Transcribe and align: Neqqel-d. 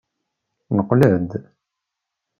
Neqqel-d. 0.75 1.31